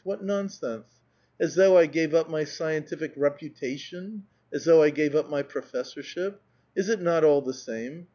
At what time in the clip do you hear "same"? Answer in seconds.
7.53-8.07